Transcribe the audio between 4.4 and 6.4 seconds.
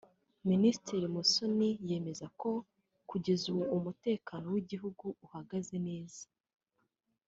w’igihugu uhagaze neza